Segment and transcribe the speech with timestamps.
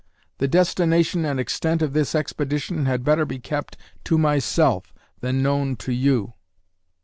[0.39, 5.75] The destination and extent of this expedition had better be kept to myself than known
[5.75, 6.33] to you.